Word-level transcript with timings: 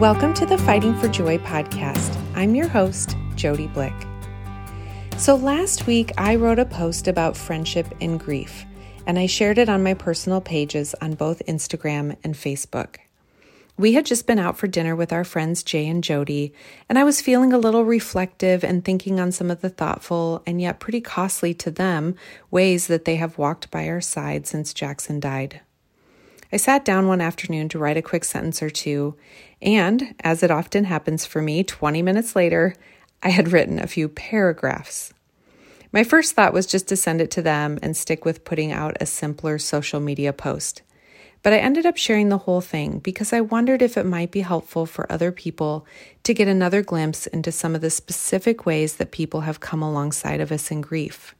Welcome 0.00 0.34
to 0.34 0.44
the 0.44 0.58
Fighting 0.58 0.98
for 0.98 1.06
Joy 1.06 1.38
podcast. 1.38 2.20
I'm 2.34 2.56
your 2.56 2.66
host, 2.66 3.16
Jody 3.36 3.68
Blick. 3.68 3.94
So, 5.18 5.36
last 5.36 5.86
week 5.86 6.10
I 6.18 6.34
wrote 6.34 6.58
a 6.58 6.64
post 6.64 7.06
about 7.06 7.36
friendship 7.36 7.86
and 8.00 8.18
grief, 8.18 8.64
and 9.06 9.20
I 9.20 9.26
shared 9.26 9.56
it 9.56 9.68
on 9.68 9.84
my 9.84 9.94
personal 9.94 10.40
pages 10.40 10.96
on 11.00 11.14
both 11.14 11.40
Instagram 11.46 12.16
and 12.24 12.34
Facebook. 12.34 12.96
We 13.78 13.92
had 13.92 14.04
just 14.04 14.26
been 14.26 14.40
out 14.40 14.58
for 14.58 14.66
dinner 14.66 14.96
with 14.96 15.12
our 15.12 15.22
friends 15.22 15.62
Jay 15.62 15.86
and 15.86 16.02
Jody, 16.02 16.52
and 16.88 16.98
I 16.98 17.04
was 17.04 17.20
feeling 17.20 17.52
a 17.52 17.58
little 17.58 17.84
reflective 17.84 18.64
and 18.64 18.84
thinking 18.84 19.20
on 19.20 19.30
some 19.30 19.48
of 19.48 19.60
the 19.60 19.70
thoughtful 19.70 20.42
and 20.44 20.60
yet 20.60 20.80
pretty 20.80 21.00
costly 21.00 21.54
to 21.54 21.70
them 21.70 22.16
ways 22.50 22.88
that 22.88 23.04
they 23.04 23.14
have 23.14 23.38
walked 23.38 23.70
by 23.70 23.88
our 23.88 24.00
side 24.00 24.48
since 24.48 24.74
Jackson 24.74 25.20
died. 25.20 25.60
I 26.54 26.56
sat 26.56 26.84
down 26.84 27.08
one 27.08 27.20
afternoon 27.20 27.68
to 27.70 27.80
write 27.80 27.96
a 27.96 28.02
quick 28.02 28.24
sentence 28.24 28.62
or 28.62 28.70
two, 28.70 29.16
and 29.60 30.14
as 30.20 30.44
it 30.44 30.52
often 30.52 30.84
happens 30.84 31.26
for 31.26 31.42
me, 31.42 31.64
20 31.64 32.00
minutes 32.00 32.36
later, 32.36 32.76
I 33.24 33.30
had 33.30 33.50
written 33.50 33.80
a 33.80 33.88
few 33.88 34.08
paragraphs. 34.08 35.12
My 35.90 36.04
first 36.04 36.34
thought 36.34 36.52
was 36.52 36.66
just 36.66 36.86
to 36.86 36.96
send 36.96 37.20
it 37.20 37.32
to 37.32 37.42
them 37.42 37.80
and 37.82 37.96
stick 37.96 38.24
with 38.24 38.44
putting 38.44 38.70
out 38.70 38.96
a 39.00 39.06
simpler 39.06 39.58
social 39.58 39.98
media 39.98 40.32
post. 40.32 40.82
But 41.42 41.52
I 41.52 41.58
ended 41.58 41.86
up 41.86 41.96
sharing 41.96 42.28
the 42.28 42.38
whole 42.38 42.60
thing 42.60 43.00
because 43.00 43.32
I 43.32 43.40
wondered 43.40 43.82
if 43.82 43.96
it 43.96 44.06
might 44.06 44.30
be 44.30 44.42
helpful 44.42 44.86
for 44.86 45.10
other 45.10 45.32
people 45.32 45.84
to 46.22 46.34
get 46.34 46.46
another 46.46 46.84
glimpse 46.84 47.26
into 47.26 47.50
some 47.50 47.74
of 47.74 47.80
the 47.80 47.90
specific 47.90 48.64
ways 48.64 48.94
that 48.98 49.10
people 49.10 49.40
have 49.40 49.58
come 49.58 49.82
alongside 49.82 50.40
of 50.40 50.52
us 50.52 50.70
in 50.70 50.82
grief. 50.82 51.34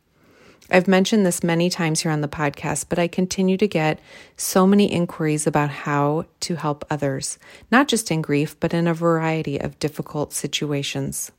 I've 0.70 0.88
mentioned 0.88 1.27
this 1.27 1.42
many 1.42 1.68
times 1.68 2.00
here 2.00 2.10
on 2.10 2.23
the 2.23 2.28
podcast, 2.28 2.86
but 2.88 2.98
I 2.98 3.06
continue 3.06 3.59
to 3.59 3.68
get 3.68 4.00
so 4.36 4.66
many 4.66 4.91
inquiries 4.91 5.46
about 5.46 5.68
how 5.68 6.24
to 6.41 6.55
help 6.56 6.86
others, 6.88 7.38
not 7.70 7.86
just 7.86 8.11
in 8.11 8.22
grief, 8.22 8.58
but 8.61 8.72
in 8.72 8.86
a 8.86 8.94
variety 8.94 9.58
of 9.61 9.78
difficult 9.78 10.33
situations. 10.33 11.30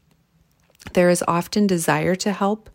There 0.94 1.10
is 1.10 1.24
often 1.28 1.66
desire 1.66 2.16
to 2.16 2.32
help, 2.32 2.70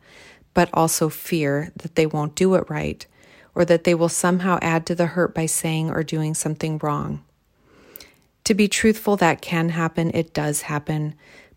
but 0.52 0.68
also 0.74 1.08
fear 1.08 1.70
that 1.76 1.94
they 1.94 2.06
won't 2.06 2.34
do 2.34 2.56
it 2.56 2.68
right 2.68 3.06
or 3.54 3.64
that 3.64 3.84
they 3.84 3.94
will 3.94 4.08
somehow 4.08 4.58
add 4.60 4.86
to 4.86 4.94
the 4.94 5.06
hurt 5.06 5.34
by 5.34 5.46
saying 5.46 5.90
or 5.90 6.02
doing 6.02 6.34
something 6.34 6.78
wrong. 6.78 7.22
To 8.44 8.54
be 8.54 8.68
truthful, 8.68 9.16
that 9.16 9.42
can 9.42 9.68
happen. 9.68 10.10
It 10.14 10.34
does 10.34 10.62
happen, 10.62 11.14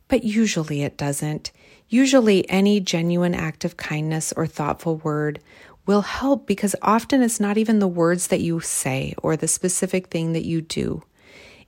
but 0.07 0.23
usually 0.23 0.83
it 0.83 0.97
doesn't. 0.97 1.51
Usually, 1.93 2.49
any 2.49 2.79
genuine 2.79 3.35
act 3.35 3.63
of 3.63 3.77
kindness 3.77 4.33
or 4.35 4.47
thoughtful 4.47 4.97
word 4.97 5.39
will 5.85 6.01
help 6.01 6.47
because 6.47 6.75
often 6.81 7.21
it's 7.21 7.39
not 7.39 7.59
even 7.59 7.77
the 7.77 7.87
words 7.87 8.29
that 8.29 8.41
you 8.41 8.61
say 8.61 9.13
or 9.19 9.37
the 9.37 9.47
specific 9.47 10.07
thing 10.07 10.33
that 10.33 10.43
you 10.43 10.59
do. 10.59 11.03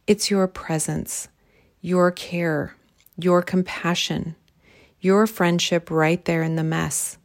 It's 0.08 0.32
your 0.32 0.48
presence, 0.48 1.28
your 1.80 2.10
care, 2.10 2.76
your 3.20 3.44
compassion, 3.44 4.36
your 5.00 5.28
friendship 5.28 5.92
right 5.92 6.26
there 6.26 6.42
in 6.42 6.56
the 6.56 6.64
mess, 6.64 7.20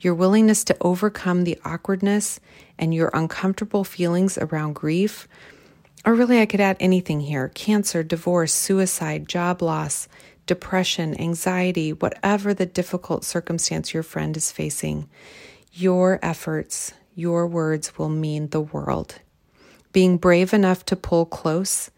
your 0.00 0.14
willingness 0.14 0.62
to 0.64 0.76
overcome 0.82 1.44
the 1.44 1.58
awkwardness 1.64 2.38
and 2.78 2.92
your 2.92 3.10
uncomfortable 3.14 3.82
feelings 3.82 4.36
around 4.36 4.74
grief. 4.74 5.26
Or 6.04 6.12
really, 6.12 6.38
I 6.38 6.46
could 6.46 6.60
add 6.60 6.76
anything 6.80 7.20
here 7.20 7.48
cancer, 7.54 8.02
divorce, 8.02 8.52
suicide, 8.52 9.26
job 9.26 9.62
loss, 9.62 10.06
depression, 10.46 11.18
anxiety, 11.20 11.92
whatever 11.92 12.52
the 12.52 12.66
difficult 12.66 13.24
circumstance 13.24 13.94
your 13.94 14.02
friend 14.02 14.36
is 14.36 14.52
facing, 14.52 15.08
your 15.72 16.18
efforts, 16.22 16.92
your 17.14 17.46
words 17.46 17.98
will 17.98 18.08
mean 18.08 18.48
the 18.48 18.60
world. 18.60 19.20
Being 19.92 20.18
brave 20.18 20.52
enough 20.52 20.84
to 20.86 20.96
pull 20.96 21.26
close, 21.26 21.90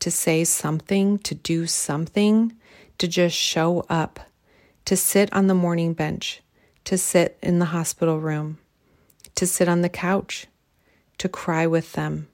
to 0.00 0.10
say 0.10 0.44
something, 0.44 1.18
to 1.20 1.34
do 1.34 1.66
something, 1.66 2.56
to 2.98 3.06
just 3.06 3.36
show 3.36 3.84
up, 3.88 4.20
to 4.84 4.96
sit 4.96 5.32
on 5.32 5.46
the 5.46 5.54
mourning 5.54 5.94
bench, 5.94 6.42
to 6.84 6.98
sit 6.98 7.38
in 7.42 7.58
the 7.58 7.66
hospital 7.66 8.18
room, 8.18 8.58
to 9.34 9.46
sit 9.46 9.68
on 9.68 9.82
the 9.82 9.88
couch, 9.88 10.46
to 11.18 11.28
cry 11.28 11.66
with 11.66 11.92
them, 11.92 12.28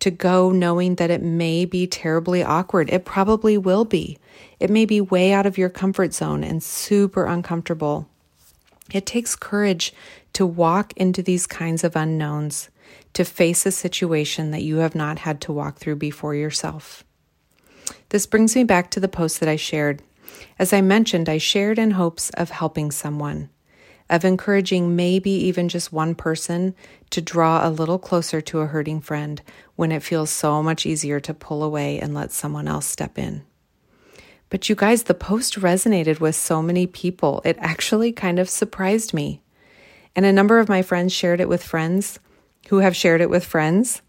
to 0.00 0.10
go 0.10 0.50
knowing 0.50 0.96
that 0.96 1.10
it 1.10 1.22
may 1.22 1.64
be 1.64 1.86
terribly 1.86 2.42
awkward. 2.42 2.90
It 2.90 3.04
probably 3.04 3.56
will 3.56 3.84
be. 3.84 4.18
It 4.60 4.70
may 4.70 4.84
be 4.84 5.00
way 5.00 5.32
out 5.32 5.46
of 5.46 5.58
your 5.58 5.70
comfort 5.70 6.12
zone 6.12 6.44
and 6.44 6.62
super 6.62 7.26
uncomfortable. 7.26 8.08
It 8.92 9.06
takes 9.06 9.34
courage 9.34 9.92
to 10.34 10.46
walk 10.46 10.92
into 10.96 11.22
these 11.22 11.46
kinds 11.46 11.82
of 11.82 11.96
unknowns, 11.96 12.68
to 13.14 13.24
face 13.24 13.64
a 13.66 13.72
situation 13.72 14.50
that 14.50 14.62
you 14.62 14.76
have 14.76 14.94
not 14.94 15.20
had 15.20 15.40
to 15.42 15.52
walk 15.52 15.78
through 15.78 15.96
before 15.96 16.34
yourself. 16.34 17.02
This 18.10 18.26
brings 18.26 18.54
me 18.54 18.64
back 18.64 18.90
to 18.90 19.00
the 19.00 19.08
post 19.08 19.40
that 19.40 19.48
I 19.48 19.56
shared. 19.56 20.02
As 20.58 20.72
I 20.72 20.82
mentioned, 20.82 21.28
I 21.28 21.38
shared 21.38 21.78
in 21.78 21.92
hopes 21.92 22.30
of 22.30 22.50
helping 22.50 22.90
someone 22.90 23.48
of 24.08 24.24
encouraging 24.24 24.94
maybe 24.94 25.30
even 25.30 25.68
just 25.68 25.92
one 25.92 26.14
person 26.14 26.74
to 27.10 27.20
draw 27.20 27.66
a 27.66 27.70
little 27.70 27.98
closer 27.98 28.40
to 28.40 28.60
a 28.60 28.66
hurting 28.66 29.00
friend 29.00 29.42
when 29.74 29.92
it 29.92 30.02
feels 30.02 30.30
so 30.30 30.62
much 30.62 30.86
easier 30.86 31.20
to 31.20 31.34
pull 31.34 31.62
away 31.62 31.98
and 31.98 32.14
let 32.14 32.30
someone 32.30 32.68
else 32.68 32.86
step 32.86 33.18
in. 33.18 33.42
But 34.48 34.68
you 34.68 34.74
guys, 34.74 35.04
the 35.04 35.14
post 35.14 35.58
resonated 35.60 36.20
with 36.20 36.36
so 36.36 36.62
many 36.62 36.86
people. 36.86 37.42
It 37.44 37.56
actually 37.58 38.12
kind 38.12 38.38
of 38.38 38.48
surprised 38.48 39.12
me. 39.12 39.42
And 40.14 40.24
a 40.24 40.32
number 40.32 40.58
of 40.58 40.68
my 40.68 40.82
friends 40.82 41.12
shared 41.12 41.40
it 41.40 41.48
with 41.48 41.62
friends 41.62 42.20
who 42.68 42.78
have 42.78 42.96
shared 42.96 43.20
it 43.20 43.30
with 43.30 43.44
friends. 43.44 44.02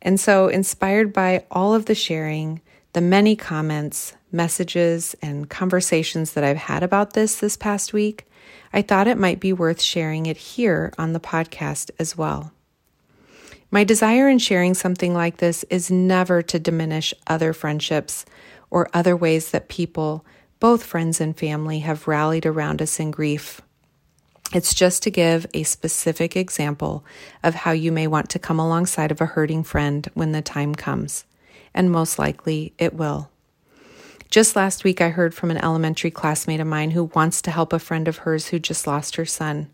And 0.00 0.18
so, 0.20 0.48
inspired 0.48 1.12
by 1.12 1.44
all 1.50 1.74
of 1.74 1.86
the 1.86 1.94
sharing, 1.94 2.60
the 2.92 3.00
many 3.00 3.34
comments, 3.34 4.14
messages, 4.30 5.16
and 5.20 5.48
conversations 5.48 6.32
that 6.32 6.44
I've 6.44 6.56
had 6.56 6.82
about 6.82 7.14
this 7.14 7.36
this 7.36 7.56
past 7.56 7.92
week, 7.92 8.26
I 8.72 8.82
thought 8.82 9.08
it 9.08 9.18
might 9.18 9.40
be 9.40 9.52
worth 9.52 9.80
sharing 9.80 10.26
it 10.26 10.36
here 10.36 10.92
on 10.98 11.12
the 11.12 11.20
podcast 11.20 11.90
as 11.98 12.16
well. 12.16 12.52
My 13.70 13.84
desire 13.84 14.28
in 14.28 14.38
sharing 14.38 14.74
something 14.74 15.14
like 15.14 15.38
this 15.38 15.64
is 15.64 15.90
never 15.90 16.42
to 16.42 16.58
diminish 16.58 17.12
other 17.26 17.52
friendships 17.52 18.24
or 18.70 18.88
other 18.94 19.16
ways 19.16 19.50
that 19.50 19.68
people, 19.68 20.24
both 20.60 20.84
friends 20.84 21.20
and 21.20 21.36
family, 21.36 21.80
have 21.80 22.06
rallied 22.06 22.46
around 22.46 22.80
us 22.80 23.00
in 23.00 23.10
grief. 23.10 23.60
It's 24.52 24.74
just 24.74 25.02
to 25.02 25.10
give 25.10 25.46
a 25.52 25.64
specific 25.64 26.36
example 26.36 27.04
of 27.42 27.54
how 27.54 27.72
you 27.72 27.90
may 27.90 28.06
want 28.06 28.28
to 28.30 28.38
come 28.38 28.60
alongside 28.60 29.10
of 29.10 29.20
a 29.20 29.26
hurting 29.26 29.64
friend 29.64 30.08
when 30.14 30.32
the 30.32 30.42
time 30.42 30.74
comes, 30.74 31.24
and 31.74 31.90
most 31.90 32.18
likely 32.18 32.72
it 32.78 32.94
will. 32.94 33.30
Just 34.30 34.56
last 34.56 34.82
week, 34.82 35.00
I 35.00 35.10
heard 35.10 35.34
from 35.34 35.50
an 35.50 35.58
elementary 35.58 36.10
classmate 36.10 36.60
of 36.60 36.66
mine 36.66 36.90
who 36.90 37.04
wants 37.14 37.40
to 37.42 37.50
help 37.50 37.72
a 37.72 37.78
friend 37.78 38.08
of 38.08 38.18
hers 38.18 38.48
who 38.48 38.58
just 38.58 38.86
lost 38.86 39.16
her 39.16 39.24
son. 39.24 39.70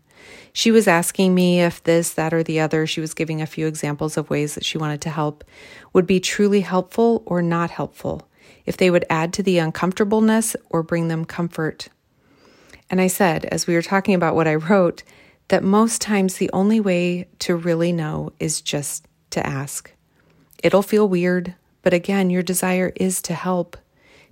She 0.53 0.69
was 0.69 0.87
asking 0.87 1.33
me 1.33 1.61
if 1.61 1.83
this, 1.83 2.13
that, 2.13 2.33
or 2.33 2.43
the 2.43 2.59
other, 2.59 2.85
she 2.85 3.01
was 3.01 3.15
giving 3.15 3.41
a 3.41 3.47
few 3.47 3.65
examples 3.65 4.17
of 4.17 4.29
ways 4.29 4.53
that 4.55 4.65
she 4.65 4.77
wanted 4.77 5.01
to 5.01 5.09
help, 5.09 5.43
would 5.93 6.05
be 6.05 6.19
truly 6.19 6.61
helpful 6.61 7.23
or 7.25 7.41
not 7.41 7.71
helpful, 7.71 8.27
if 8.65 8.77
they 8.77 8.91
would 8.91 9.05
add 9.09 9.33
to 9.33 9.43
the 9.43 9.57
uncomfortableness 9.57 10.55
or 10.69 10.83
bring 10.83 11.07
them 11.07 11.25
comfort. 11.25 11.89
And 12.89 13.01
I 13.01 13.07
said, 13.07 13.45
as 13.45 13.65
we 13.65 13.73
were 13.73 13.81
talking 13.81 14.13
about 14.13 14.35
what 14.35 14.47
I 14.47 14.55
wrote, 14.55 15.03
that 15.47 15.63
most 15.63 16.01
times 16.01 16.35
the 16.35 16.49
only 16.53 16.79
way 16.79 17.27
to 17.39 17.55
really 17.55 17.91
know 17.91 18.31
is 18.39 18.61
just 18.61 19.07
to 19.31 19.45
ask. 19.45 19.91
It'll 20.61 20.83
feel 20.83 21.09
weird, 21.09 21.55
but 21.81 21.93
again, 21.93 22.29
your 22.29 22.43
desire 22.43 22.91
is 22.95 23.21
to 23.23 23.33
help 23.33 23.75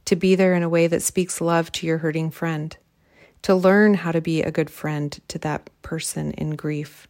to 0.09 0.16
be 0.16 0.34
there 0.34 0.56
in 0.56 0.64
a 0.64 0.70
way 0.70 0.88
that 0.88 1.03
speaks 1.03 1.40
love 1.40 1.72
to 1.72 1.86
your 1.86 2.00
hurting 2.00 2.31
friend, 2.31 2.75
to 3.44 3.53
learn 3.53 3.94
how 3.94 4.12
to 4.12 4.20
be 4.20 4.42
a 4.42 4.50
good 4.50 4.72
friend 4.72 5.20
to 5.28 5.38
that 5.38 5.70
person 5.84 6.31
in 6.31 6.56
grief. 6.56 7.08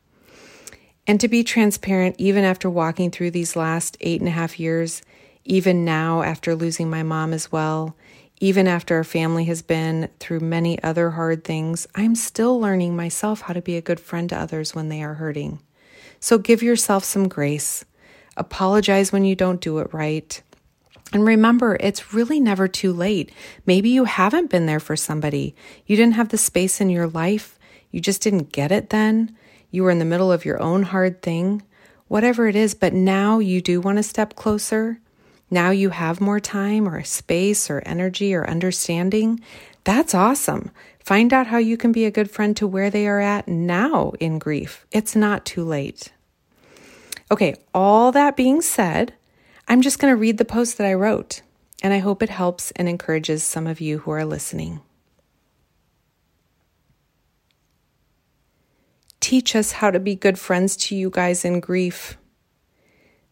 And 1.07 1.17
to 1.21 1.29
be 1.29 1.41
transparent, 1.45 2.17
even 2.19 2.43
after 2.43 2.69
walking 2.69 3.09
through 3.09 3.31
these 3.31 3.55
last 3.55 3.95
eight 4.01 4.19
and 4.19 4.27
a 4.27 4.33
half 4.33 4.59
years, 4.59 5.01
even 5.45 5.85
now 5.85 6.23
after 6.23 6.55
losing 6.55 6.89
my 6.89 7.01
mom 7.01 7.31
as 7.31 7.49
well, 7.53 7.95
even 8.41 8.67
after 8.67 8.97
our 8.97 9.05
family 9.05 9.45
has 9.45 9.61
been 9.61 10.09
through 10.19 10.41
many 10.41 10.83
other 10.83 11.11
hard 11.11 11.45
things, 11.45 11.87
I'm 11.95 12.15
still 12.15 12.59
learning 12.59 12.97
myself 12.97 13.39
how 13.39 13.53
to 13.53 13.61
be 13.61 13.77
a 13.77 13.81
good 13.81 14.01
friend 14.01 14.27
to 14.27 14.37
others 14.37 14.75
when 14.75 14.89
they 14.89 15.01
are 15.01 15.13
hurting. 15.13 15.61
So 16.19 16.37
give 16.37 16.61
yourself 16.61 17.05
some 17.05 17.29
grace. 17.29 17.85
Apologize 18.35 19.13
when 19.13 19.23
you 19.23 19.37
don't 19.37 19.61
do 19.61 19.77
it 19.77 19.93
right. 19.93 20.41
And 21.11 21.25
remember, 21.25 21.75
it's 21.79 22.13
really 22.13 22.39
never 22.39 22.67
too 22.67 22.93
late. 22.93 23.31
Maybe 23.65 23.89
you 23.89 24.05
haven't 24.05 24.49
been 24.49 24.67
there 24.67 24.79
for 24.79 24.95
somebody. 24.95 25.55
You 25.85 25.95
didn't 25.95 26.13
have 26.15 26.29
the 26.29 26.37
space 26.37 26.79
in 26.79 26.89
your 26.89 27.07
life. 27.07 27.57
You 27.91 27.99
just 27.99 28.21
didn't 28.21 28.51
get 28.51 28.71
it 28.71 28.91
then. 28.91 29.35
You 29.71 29.83
were 29.83 29.91
in 29.91 29.99
the 29.99 30.05
middle 30.05 30.31
of 30.31 30.45
your 30.45 30.61
own 30.61 30.83
hard 30.83 31.21
thing. 31.21 31.63
Whatever 32.07 32.47
it 32.47 32.55
is, 32.55 32.73
but 32.73 32.93
now 32.93 33.39
you 33.39 33.61
do 33.61 33.81
want 33.81 33.97
to 33.97 34.03
step 34.03 34.35
closer. 34.35 34.99
Now 35.51 35.71
you 35.71 35.89
have 35.89 36.21
more 36.21 36.39
time 36.39 36.87
or 36.87 37.03
space 37.03 37.69
or 37.69 37.81
energy 37.85 38.33
or 38.33 38.47
understanding. 38.47 39.39
That's 39.83 40.13
awesome. 40.13 40.71
Find 40.99 41.33
out 41.33 41.47
how 41.47 41.57
you 41.57 41.77
can 41.77 41.91
be 41.91 42.05
a 42.05 42.11
good 42.11 42.29
friend 42.29 42.55
to 42.57 42.67
where 42.67 42.91
they 42.91 43.07
are 43.07 43.19
at 43.19 43.47
now 43.47 44.13
in 44.19 44.37
grief. 44.37 44.85
It's 44.91 45.15
not 45.15 45.45
too 45.45 45.63
late. 45.63 46.11
Okay, 47.31 47.55
all 47.73 48.11
that 48.11 48.35
being 48.35 48.61
said, 48.61 49.13
I'm 49.69 49.81
just 49.81 49.99
going 49.99 50.11
to 50.11 50.17
read 50.19 50.37
the 50.39 50.45
post 50.45 50.77
that 50.77 50.87
I 50.87 50.93
wrote. 50.95 51.41
and 51.81 51.93
I 51.93 51.99
hope 51.99 52.21
it 52.21 52.29
helps 52.29 52.71
and 52.71 52.89
encourages 52.89 53.43
some 53.43 53.67
of 53.67 53.79
you 53.81 53.99
who 53.99 54.11
are 54.11 54.25
listening. 54.25 54.81
Teach 59.19 59.55
us 59.55 59.73
how 59.73 59.91
to 59.91 59.99
be 59.99 60.15
good 60.15 60.39
friends 60.39 60.75
to 60.77 60.95
you 60.95 61.09
guys 61.09 61.45
in 61.45 61.59
grief. 61.59 62.17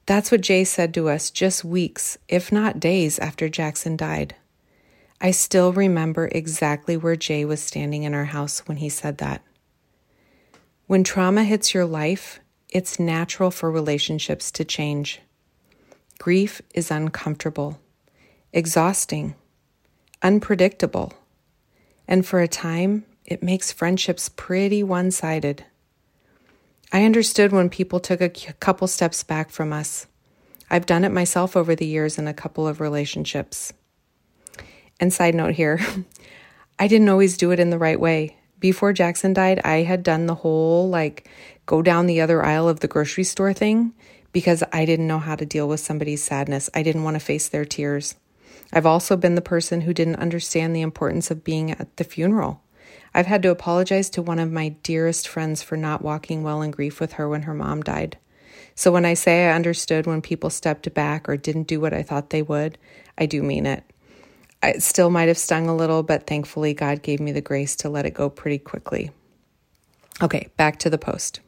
That's 0.05 0.31
what 0.31 0.41
Jay 0.41 0.63
said 0.63 0.93
to 0.93 1.09
us 1.09 1.29
just 1.31 1.65
weeks, 1.65 2.17
if 2.27 2.51
not 2.51 2.79
days, 2.79 3.19
after 3.19 3.49
Jackson 3.49 3.97
died. 3.97 4.35
I 5.19 5.31
still 5.31 5.73
remember 5.73 6.29
exactly 6.31 6.95
where 6.95 7.15
Jay 7.15 7.43
was 7.43 7.61
standing 7.61 8.03
in 8.03 8.13
our 8.13 8.25
house 8.25 8.59
when 8.67 8.77
he 8.77 8.89
said 8.89 9.17
that. 9.17 9.41
When 10.85 11.03
trauma 11.03 11.43
hits 11.43 11.73
your 11.73 11.85
life, 11.85 12.39
it's 12.69 12.99
natural 12.99 13.51
for 13.51 13.71
relationships 13.71 14.51
to 14.51 14.63
change. 14.63 15.19
Grief 16.19 16.61
is 16.73 16.89
uncomfortable, 16.89 17.79
exhausting, 18.51 19.35
unpredictable, 20.21 21.13
and 22.07 22.25
for 22.25 22.41
a 22.41 22.47
time, 22.47 23.05
it 23.25 23.43
makes 23.43 23.71
friendships 23.71 24.29
pretty 24.29 24.81
one 24.81 25.11
sided. 25.11 25.65
I 26.91 27.03
understood 27.03 27.51
when 27.51 27.69
people 27.69 27.99
took 27.99 28.21
a 28.21 28.29
couple 28.29 28.87
steps 28.87 29.23
back 29.23 29.51
from 29.51 29.73
us. 29.73 30.07
I've 30.69 30.85
done 30.85 31.03
it 31.03 31.11
myself 31.11 31.55
over 31.55 31.75
the 31.75 31.85
years 31.85 32.17
in 32.17 32.27
a 32.27 32.33
couple 32.33 32.67
of 32.67 32.81
relationships. 32.81 33.73
And 34.99 35.13
side 35.13 35.35
note 35.35 35.53
here, 35.53 35.79
I 36.79 36.87
didn't 36.87 37.09
always 37.09 37.37
do 37.37 37.51
it 37.51 37.59
in 37.59 37.69
the 37.69 37.77
right 37.77 37.99
way. 37.99 38.37
Before 38.59 38.91
Jackson 38.91 39.33
died, 39.33 39.61
I 39.63 39.83
had 39.83 40.01
done 40.01 40.25
the 40.25 40.35
whole 40.35 40.89
like 40.89 41.29
go 41.65 41.81
down 41.81 42.07
the 42.07 42.21
other 42.21 42.43
aisle 42.43 42.67
of 42.67 42.79
the 42.79 42.87
grocery 42.87 43.23
store 43.23 43.53
thing 43.53 43.93
because 44.37 44.63
I 44.71 44.85
didn't 44.85 45.07
know 45.07 45.17
how 45.17 45.35
to 45.35 45.47
deal 45.47 45.67
with 45.67 45.79
somebody's 45.79 46.21
sadness. 46.21 46.69
I 46.75 46.83
didn't 46.83 47.01
want 47.01 47.15
to 47.15 47.19
face 47.19 47.47
their 47.47 47.65
tears. 47.65 48.13
I've 48.71 48.85
also 48.85 49.17
been 49.17 49.33
the 49.33 49.41
person 49.41 49.81
who 49.81 49.95
didn't 49.95 50.17
understand 50.17 50.75
the 50.75 50.83
importance 50.83 51.31
of 51.31 51.43
being 51.43 51.71
at 51.71 51.97
the 51.97 52.03
funeral. 52.03 52.61
I've 53.15 53.25
had 53.25 53.41
to 53.41 53.49
apologize 53.49 54.11
to 54.11 54.21
one 54.21 54.37
of 54.37 54.51
my 54.51 54.69
dearest 54.83 55.27
friends 55.27 55.63
for 55.63 55.75
not 55.75 56.03
walking 56.03 56.43
well 56.43 56.61
in 56.61 56.69
grief 56.69 56.99
with 56.99 57.13
her 57.13 57.27
when 57.27 57.41
her 57.41 57.55
mom 57.55 57.81
died. 57.81 58.19
So 58.75 58.91
when 58.91 59.05
I 59.05 59.15
say 59.15 59.47
I 59.47 59.55
understood 59.55 60.05
when 60.05 60.21
people 60.21 60.51
stepped 60.51 60.93
back 60.93 61.27
or 61.27 61.35
didn't 61.35 61.67
do 61.67 61.79
what 61.79 61.95
I 61.95 62.03
thought 62.03 62.29
they 62.29 62.43
would, 62.43 62.77
I 63.17 63.25
do 63.25 63.41
mean 63.41 63.65
it. 63.65 63.83
It 64.61 64.83
still 64.83 65.09
might 65.09 65.29
have 65.29 65.39
stung 65.39 65.67
a 65.67 65.75
little, 65.75 66.03
but 66.03 66.27
thankfully 66.27 66.75
God 66.75 67.01
gave 67.01 67.19
me 67.19 67.31
the 67.31 67.41
grace 67.41 67.75
to 67.77 67.89
let 67.89 68.05
it 68.05 68.13
go 68.13 68.29
pretty 68.29 68.59
quickly. 68.59 69.09
Okay, 70.21 70.49
back 70.57 70.77
to 70.77 70.91
the 70.91 70.99
post. 70.99 71.39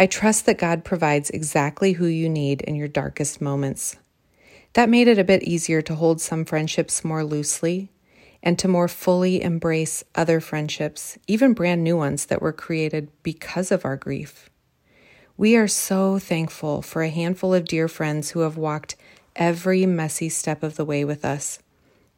I 0.00 0.06
trust 0.06 0.46
that 0.46 0.56
God 0.56 0.82
provides 0.82 1.28
exactly 1.28 1.92
who 1.92 2.06
you 2.06 2.30
need 2.30 2.62
in 2.62 2.74
your 2.74 2.88
darkest 2.88 3.42
moments. 3.42 3.96
That 4.72 4.88
made 4.88 5.08
it 5.08 5.18
a 5.18 5.24
bit 5.24 5.42
easier 5.42 5.82
to 5.82 5.94
hold 5.94 6.22
some 6.22 6.46
friendships 6.46 7.04
more 7.04 7.22
loosely 7.22 7.90
and 8.42 8.58
to 8.60 8.66
more 8.66 8.88
fully 8.88 9.42
embrace 9.42 10.02
other 10.14 10.40
friendships, 10.40 11.18
even 11.26 11.52
brand 11.52 11.84
new 11.84 11.98
ones 11.98 12.24
that 12.24 12.40
were 12.40 12.50
created 12.50 13.10
because 13.22 13.70
of 13.70 13.84
our 13.84 13.98
grief. 13.98 14.48
We 15.36 15.54
are 15.56 15.68
so 15.68 16.18
thankful 16.18 16.80
for 16.80 17.02
a 17.02 17.10
handful 17.10 17.52
of 17.52 17.66
dear 17.66 17.86
friends 17.86 18.30
who 18.30 18.40
have 18.40 18.56
walked 18.56 18.96
every 19.36 19.84
messy 19.84 20.30
step 20.30 20.62
of 20.62 20.76
the 20.76 20.84
way 20.86 21.04
with 21.04 21.26
us, 21.26 21.58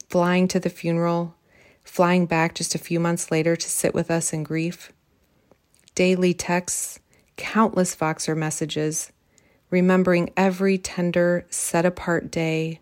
flying 0.08 0.46
to 0.46 0.61
the 0.61 0.70
funeral, 0.70 1.34
flying 1.82 2.26
back 2.26 2.55
just 2.55 2.76
a 2.76 2.79
few 2.79 3.00
months 3.00 3.32
later 3.32 3.56
to 3.56 3.69
sit 3.69 3.93
with 3.93 4.08
us 4.08 4.32
in 4.32 4.44
grief, 4.44 4.93
daily 5.96 6.32
texts, 6.32 7.00
countless 7.42 7.96
Voxer 7.96 8.36
messages, 8.36 9.10
remembering 9.68 10.30
every 10.36 10.78
tender, 10.78 11.44
set 11.50 11.84
apart 11.84 12.30
day, 12.30 12.78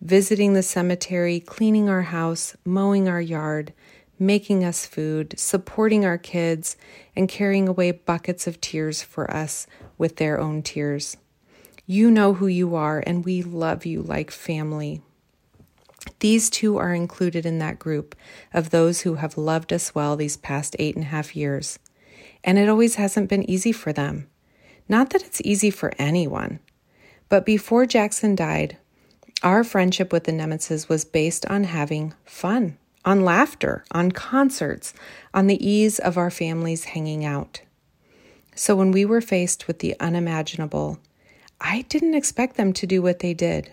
visiting 0.00 0.54
the 0.54 0.62
cemetery, 0.62 1.38
cleaning 1.38 1.88
our 1.88 2.02
house, 2.02 2.56
mowing 2.64 3.08
our 3.08 3.20
yard, 3.20 3.72
making 4.18 4.64
us 4.64 4.86
food, 4.86 5.38
supporting 5.38 6.04
our 6.04 6.18
kids, 6.18 6.76
and 7.14 7.28
carrying 7.28 7.68
away 7.68 7.92
buckets 7.92 8.48
of 8.48 8.60
tears 8.60 9.02
for 9.02 9.30
us 9.30 9.68
with 9.96 10.16
their 10.16 10.40
own 10.40 10.62
tears. 10.62 11.16
You 11.86 12.10
know 12.10 12.34
who 12.34 12.48
you 12.48 12.74
are, 12.74 13.04
and 13.06 13.24
we 13.24 13.40
love 13.40 13.86
you 13.86 14.02
like 14.02 14.32
family. 14.32 15.00
These 16.18 16.50
two 16.50 16.76
are 16.76 16.92
included 16.92 17.46
in 17.46 17.60
that 17.60 17.78
group 17.78 18.16
of 18.52 18.70
those 18.70 19.02
who 19.02 19.14
have 19.14 19.38
loved 19.38 19.72
us 19.72 19.94
well 19.94 20.16
these 20.16 20.36
past 20.36 20.74
eight 20.80 20.96
and 20.96 21.04
a 21.04 21.08
half 21.08 21.36
years. 21.36 21.78
And 22.44 22.58
it 22.58 22.68
always 22.68 22.96
hasn't 22.96 23.28
been 23.28 23.48
easy 23.48 23.72
for 23.72 23.92
them. 23.92 24.28
Not 24.88 25.10
that 25.10 25.22
it's 25.22 25.40
easy 25.44 25.70
for 25.70 25.92
anyone, 25.98 26.58
but 27.28 27.46
before 27.46 27.86
Jackson 27.86 28.34
died, 28.34 28.76
our 29.42 29.64
friendship 29.64 30.12
with 30.12 30.24
the 30.24 30.32
Nemitzes 30.32 30.88
was 30.88 31.04
based 31.04 31.46
on 31.46 31.64
having 31.64 32.14
fun, 32.24 32.76
on 33.04 33.24
laughter, 33.24 33.84
on 33.90 34.12
concerts, 34.12 34.92
on 35.32 35.46
the 35.46 35.66
ease 35.66 35.98
of 35.98 36.18
our 36.18 36.30
families 36.30 36.84
hanging 36.84 37.24
out. 37.24 37.60
So 38.54 38.76
when 38.76 38.92
we 38.92 39.04
were 39.04 39.20
faced 39.20 39.66
with 39.66 39.78
the 39.78 39.98
unimaginable, 39.98 40.98
I 41.60 41.82
didn't 41.88 42.14
expect 42.14 42.56
them 42.56 42.72
to 42.74 42.86
do 42.86 43.00
what 43.00 43.20
they 43.20 43.34
did. 43.34 43.72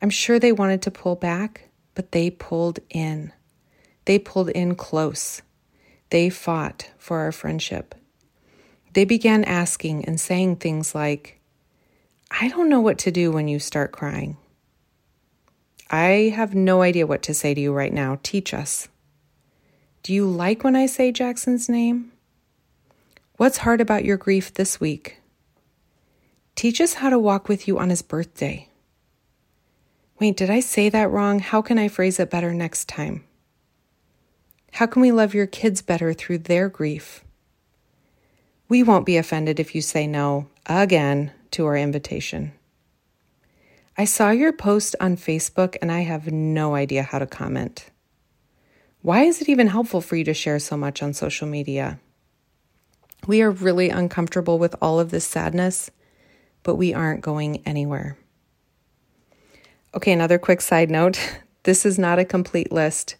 I'm 0.00 0.10
sure 0.10 0.38
they 0.38 0.52
wanted 0.52 0.82
to 0.82 0.90
pull 0.90 1.16
back, 1.16 1.68
but 1.94 2.12
they 2.12 2.30
pulled 2.30 2.78
in. 2.90 3.32
They 4.04 4.18
pulled 4.18 4.48
in 4.50 4.76
close. 4.76 5.42
They 6.10 6.30
fought 6.30 6.90
for 6.98 7.18
our 7.18 7.32
friendship. 7.32 7.94
They 8.94 9.04
began 9.04 9.44
asking 9.44 10.04
and 10.06 10.20
saying 10.20 10.56
things 10.56 10.94
like, 10.94 11.40
I 12.30 12.48
don't 12.48 12.68
know 12.68 12.80
what 12.80 12.98
to 12.98 13.10
do 13.10 13.30
when 13.30 13.48
you 13.48 13.58
start 13.58 13.92
crying. 13.92 14.36
I 15.90 16.32
have 16.34 16.54
no 16.54 16.82
idea 16.82 17.06
what 17.06 17.22
to 17.22 17.34
say 17.34 17.54
to 17.54 17.60
you 17.60 17.72
right 17.72 17.92
now. 17.92 18.18
Teach 18.22 18.52
us. 18.52 18.88
Do 20.02 20.12
you 20.12 20.26
like 20.26 20.64
when 20.64 20.76
I 20.76 20.86
say 20.86 21.12
Jackson's 21.12 21.68
name? 21.68 22.12
What's 23.36 23.58
hard 23.58 23.80
about 23.80 24.04
your 24.04 24.16
grief 24.16 24.52
this 24.52 24.80
week? 24.80 25.20
Teach 26.54 26.80
us 26.80 26.94
how 26.94 27.08
to 27.08 27.18
walk 27.18 27.48
with 27.48 27.68
you 27.68 27.78
on 27.78 27.90
his 27.90 28.02
birthday. 28.02 28.68
Wait, 30.18 30.36
did 30.36 30.50
I 30.50 30.60
say 30.60 30.88
that 30.88 31.10
wrong? 31.10 31.38
How 31.38 31.62
can 31.62 31.78
I 31.78 31.88
phrase 31.88 32.18
it 32.18 32.30
better 32.30 32.52
next 32.52 32.88
time? 32.88 33.24
How 34.72 34.86
can 34.86 35.02
we 35.02 35.12
love 35.12 35.34
your 35.34 35.46
kids 35.46 35.82
better 35.82 36.12
through 36.12 36.38
their 36.38 36.68
grief? 36.68 37.24
We 38.68 38.82
won't 38.82 39.06
be 39.06 39.16
offended 39.16 39.58
if 39.58 39.74
you 39.74 39.80
say 39.80 40.06
no 40.06 40.48
again 40.66 41.32
to 41.52 41.66
our 41.66 41.76
invitation. 41.76 42.52
I 43.96 44.04
saw 44.04 44.30
your 44.30 44.52
post 44.52 44.94
on 45.00 45.16
Facebook 45.16 45.76
and 45.82 45.90
I 45.90 46.00
have 46.00 46.30
no 46.30 46.74
idea 46.74 47.02
how 47.02 47.18
to 47.18 47.26
comment. 47.26 47.90
Why 49.02 49.22
is 49.22 49.40
it 49.40 49.48
even 49.48 49.68
helpful 49.68 50.00
for 50.00 50.16
you 50.16 50.24
to 50.24 50.34
share 50.34 50.58
so 50.58 50.76
much 50.76 51.02
on 51.02 51.14
social 51.14 51.48
media? 51.48 51.98
We 53.26 53.42
are 53.42 53.50
really 53.50 53.90
uncomfortable 53.90 54.58
with 54.58 54.76
all 54.80 55.00
of 55.00 55.10
this 55.10 55.24
sadness, 55.24 55.90
but 56.62 56.76
we 56.76 56.94
aren't 56.94 57.22
going 57.22 57.62
anywhere. 57.66 58.16
Okay, 59.94 60.12
another 60.12 60.38
quick 60.38 60.60
side 60.60 60.90
note 60.90 61.18
this 61.64 61.84
is 61.84 61.98
not 61.98 62.18
a 62.18 62.24
complete 62.24 62.70
list. 62.70 63.16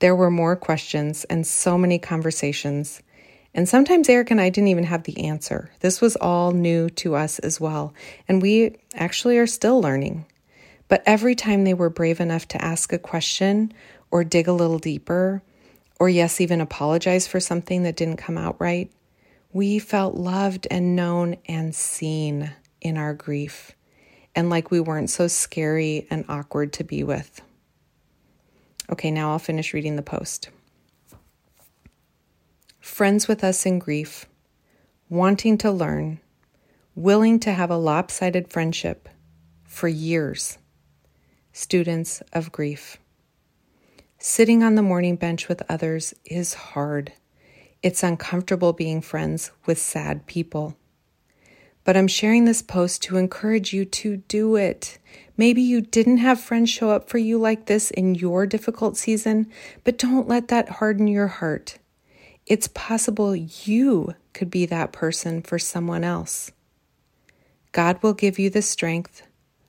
There 0.00 0.14
were 0.14 0.30
more 0.30 0.56
questions 0.56 1.24
and 1.24 1.46
so 1.46 1.76
many 1.76 1.98
conversations. 1.98 3.02
And 3.54 3.68
sometimes 3.68 4.08
Eric 4.08 4.30
and 4.30 4.40
I 4.40 4.50
didn't 4.50 4.68
even 4.68 4.84
have 4.84 5.04
the 5.04 5.24
answer. 5.24 5.70
This 5.80 6.00
was 6.00 6.16
all 6.16 6.52
new 6.52 6.88
to 6.90 7.14
us 7.14 7.38
as 7.38 7.60
well. 7.60 7.94
And 8.28 8.40
we 8.40 8.76
actually 8.94 9.38
are 9.38 9.46
still 9.46 9.80
learning. 9.80 10.26
But 10.86 11.02
every 11.06 11.34
time 11.34 11.64
they 11.64 11.74
were 11.74 11.90
brave 11.90 12.20
enough 12.20 12.46
to 12.48 12.64
ask 12.64 12.92
a 12.92 12.98
question 12.98 13.72
or 14.10 14.24
dig 14.24 14.48
a 14.48 14.52
little 14.52 14.78
deeper, 14.78 15.42
or 15.98 16.08
yes, 16.08 16.40
even 16.40 16.60
apologize 16.60 17.26
for 17.26 17.40
something 17.40 17.82
that 17.82 17.96
didn't 17.96 18.16
come 18.16 18.38
out 18.38 18.56
right, 18.60 18.90
we 19.52 19.78
felt 19.78 20.14
loved 20.14 20.66
and 20.70 20.94
known 20.94 21.36
and 21.46 21.74
seen 21.74 22.52
in 22.80 22.96
our 22.96 23.14
grief 23.14 23.72
and 24.38 24.50
like 24.50 24.70
we 24.70 24.78
weren't 24.78 25.10
so 25.10 25.26
scary 25.26 26.06
and 26.10 26.24
awkward 26.28 26.72
to 26.74 26.84
be 26.84 27.02
with. 27.02 27.42
Okay, 28.90 29.10
now 29.10 29.32
I'll 29.32 29.38
finish 29.38 29.74
reading 29.74 29.96
the 29.96 30.02
post 30.02 30.50
friends 32.80 33.28
with 33.28 33.44
us 33.44 33.64
in 33.66 33.78
grief, 33.78 34.26
wanting 35.08 35.56
to 35.58 35.70
learn, 35.70 36.18
willing 36.94 37.38
to 37.38 37.52
have 37.52 37.70
a 37.70 37.76
lopsided 37.76 38.50
friendship 38.50 39.08
for 39.62 39.86
years, 39.86 40.58
students 41.52 42.22
of 42.32 42.50
grief. 42.50 42.96
Sitting 44.18 44.64
on 44.64 44.74
the 44.74 44.82
mourning 44.82 45.14
bench 45.14 45.48
with 45.48 45.62
others 45.68 46.12
is 46.24 46.54
hard. 46.54 47.12
It's 47.82 48.02
uncomfortable 48.02 48.72
being 48.72 49.00
friends 49.00 49.52
with 49.64 49.78
sad 49.78 50.26
people. 50.26 50.74
But 51.84 51.96
I'm 51.96 52.08
sharing 52.08 52.46
this 52.46 52.62
post 52.62 53.02
to 53.04 53.16
encourage 53.16 53.72
you 53.72 53.84
to 53.84 54.16
do 54.16 54.56
it. 54.56 54.98
Maybe 55.38 55.62
you 55.62 55.80
didn't 55.80 56.18
have 56.18 56.38
friends 56.38 56.68
show 56.68 56.90
up 56.90 57.08
for 57.08 57.16
you 57.16 57.38
like 57.38 57.64
this 57.64 57.90
in 57.90 58.14
your 58.14 58.46
difficult 58.46 58.98
season, 58.98 59.50
but 59.84 59.96
don't 59.96 60.28
let 60.28 60.48
that 60.48 60.68
harden 60.68 61.08
your 61.08 61.28
heart 61.28 61.78
it's 62.48 62.68
possible 62.68 63.36
you 63.36 64.14
could 64.32 64.50
be 64.50 64.64
that 64.66 64.90
person 64.90 65.42
for 65.42 65.58
someone 65.58 66.02
else. 66.02 66.50
God 67.72 68.02
will 68.02 68.14
give 68.14 68.38
you 68.38 68.48
the 68.48 68.62
strength, 68.62 69.22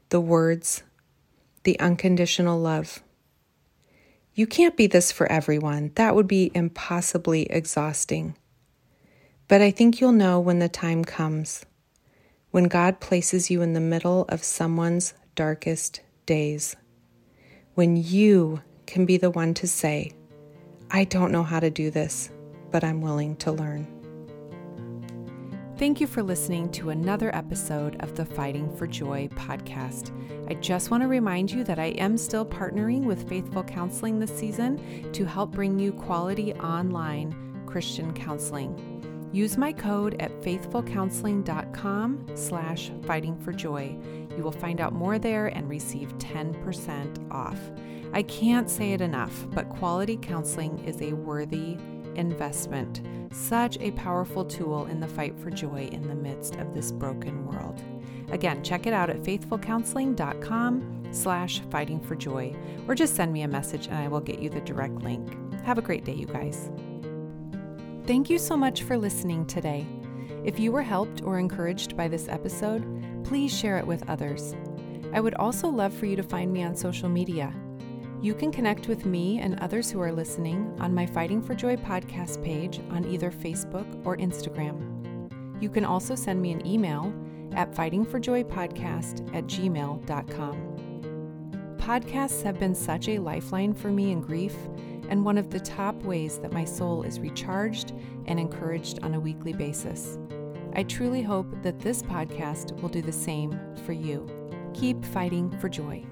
the 0.09 0.21
words, 0.21 0.83
the 1.63 1.77
unconditional 1.79 2.57
love. 2.57 3.03
You 4.33 4.47
can't 4.47 4.77
be 4.77 4.87
this 4.87 5.11
for 5.11 5.29
everyone. 5.29 5.91
That 5.95 6.15
would 6.15 6.27
be 6.27 6.51
impossibly 6.55 7.43
exhausting. 7.51 8.37
But 9.49 9.61
I 9.61 9.71
think 9.71 9.99
you'll 9.99 10.13
know 10.13 10.39
when 10.39 10.59
the 10.59 10.69
time 10.69 11.03
comes, 11.03 11.65
when 12.51 12.65
God 12.65 13.01
places 13.01 13.51
you 13.51 13.61
in 13.61 13.73
the 13.73 13.81
middle 13.81 14.23
of 14.29 14.41
someone's 14.41 15.13
darkest 15.35 16.01
days, 16.25 16.75
when 17.75 17.95
you 17.95 18.61
can 18.85 19.05
be 19.05 19.17
the 19.17 19.31
one 19.31 19.53
to 19.55 19.67
say, 19.67 20.11
I 20.91 21.03
don't 21.03 21.31
know 21.31 21.43
how 21.43 21.59
to 21.59 21.69
do 21.69 21.91
this, 21.91 22.31
but 22.71 22.83
I'm 22.83 23.01
willing 23.01 23.35
to 23.37 23.51
learn. 23.51 23.87
Thank 25.77 26.01
you 26.01 26.07
for 26.07 26.21
listening 26.21 26.69
to 26.73 26.89
another 26.89 27.33
episode 27.33 27.95
of 28.01 28.15
the 28.15 28.25
Fighting 28.25 28.75
for 28.75 28.85
Joy 28.85 29.29
podcast. 29.29 30.11
I 30.49 30.55
just 30.55 30.91
want 30.91 31.03
to 31.03 31.07
remind 31.07 31.51
you 31.51 31.63
that 31.63 31.79
I 31.79 31.91
am 31.91 32.17
still 32.17 32.45
partnering 32.45 33.05
with 33.05 33.29
Faithful 33.29 33.63
Counseling 33.63 34.19
this 34.19 34.37
season 34.37 35.09
to 35.13 35.23
help 35.23 35.51
bring 35.51 35.79
you 35.79 35.93
quality 35.93 36.53
online 36.55 37.63
Christian 37.65 38.13
counseling. 38.13 39.29
Use 39.31 39.57
my 39.57 39.71
code 39.71 40.19
at 40.19 40.31
faithfulcounseling.com 40.41 42.25
slash 42.35 42.91
fighting 43.05 43.39
for 43.39 43.53
joy. 43.53 43.95
You 44.39 44.45
will 44.45 44.53
find 44.53 44.79
out 44.79 44.93
more 44.93 45.19
there 45.19 45.47
and 45.47 45.67
receive 45.67 46.17
10% 46.17 47.29
off. 47.29 47.59
I 48.13 48.23
can't 48.23 48.69
say 48.69 48.93
it 48.93 49.01
enough, 49.01 49.45
but 49.49 49.67
quality 49.67 50.15
counseling 50.15 50.79
is 50.85 51.01
a 51.01 51.11
worthy 51.11 51.77
investment. 52.15 53.01
Such 53.33 53.77
a 53.81 53.91
powerful 53.91 54.45
tool 54.45 54.85
in 54.85 55.01
the 55.01 55.09
fight 55.09 55.37
for 55.37 55.49
joy 55.49 55.89
in 55.91 56.07
the 56.07 56.15
midst 56.15 56.55
of 56.55 56.73
this 56.73 56.93
broken 56.93 57.45
world. 57.47 57.83
Again, 58.31 58.63
check 58.63 58.87
it 58.87 58.93
out 58.93 59.09
at 59.09 59.23
faithfulcounseling.com 59.23 61.03
slash 61.11 61.59
fighting 61.69 61.99
for 61.99 62.15
joy, 62.15 62.55
or 62.87 62.95
just 62.95 63.17
send 63.17 63.33
me 63.33 63.41
a 63.41 63.47
message 63.49 63.87
and 63.87 63.97
I 63.97 64.07
will 64.07 64.21
get 64.21 64.39
you 64.39 64.49
the 64.49 64.61
direct 64.61 65.01
link. 65.01 65.35
Have 65.65 65.77
a 65.77 65.81
great 65.81 66.05
day, 66.05 66.13
you 66.13 66.27
guys. 66.27 66.71
Thank 68.05 68.29
you 68.29 68.39
so 68.39 68.55
much 68.55 68.83
for 68.83 68.97
listening 68.97 69.45
today. 69.47 69.85
If 70.49 70.59
you 70.59 70.71
were 70.71 70.81
helped 70.81 71.21
or 71.21 71.37
encouraged 71.37 71.95
by 71.95 72.07
this 72.07 72.27
episode, 72.27 72.83
please 73.23 73.55
share 73.55 73.77
it 73.77 73.85
with 73.85 74.09
others. 74.09 74.55
I 75.13 75.21
would 75.21 75.35
also 75.35 75.69
love 75.69 75.93
for 75.93 76.07
you 76.07 76.15
to 76.15 76.23
find 76.23 76.51
me 76.51 76.63
on 76.63 76.75
social 76.75 77.07
media. 77.07 77.53
You 78.19 78.33
can 78.33 78.51
connect 78.51 78.87
with 78.87 79.05
me 79.05 79.37
and 79.41 79.59
others 79.59 79.91
who 79.91 80.01
are 80.01 80.11
listening 80.11 80.75
on 80.79 80.91
my 80.91 81.05
Fighting 81.05 81.43
for 81.43 81.53
Joy 81.53 81.75
podcast 81.75 82.43
page 82.43 82.81
on 82.89 83.05
either 83.05 83.29
Facebook 83.29 83.85
or 84.03 84.17
Instagram. 84.17 85.61
You 85.61 85.69
can 85.69 85.85
also 85.85 86.15
send 86.15 86.41
me 86.41 86.51
an 86.51 86.65
email 86.65 87.13
at 87.51 87.71
fightingforjoypodcast 87.71 89.35
at 89.35 89.43
gmail.com. 89.43 90.65
Podcasts 91.77 92.41
have 92.41 92.59
been 92.59 92.73
such 92.73 93.07
a 93.07 93.19
lifeline 93.19 93.75
for 93.75 93.91
me 93.91 94.11
in 94.11 94.19
grief 94.19 94.55
and 95.09 95.23
one 95.23 95.37
of 95.37 95.51
the 95.51 95.59
top 95.59 96.01
ways 96.01 96.39
that 96.39 96.53
my 96.53 96.65
soul 96.65 97.03
is 97.03 97.19
recharged 97.19 97.93
and 98.25 98.39
encouraged 98.39 98.97
on 99.03 99.13
a 99.13 99.19
weekly 99.19 99.53
basis. 99.53 100.17
I 100.73 100.83
truly 100.83 101.21
hope 101.21 101.47
that 101.63 101.79
this 101.79 102.01
podcast 102.01 102.79
will 102.81 102.89
do 102.89 103.01
the 103.01 103.11
same 103.11 103.59
for 103.85 103.93
you. 103.93 104.27
Keep 104.73 105.03
fighting 105.03 105.49
for 105.59 105.69
joy. 105.69 106.05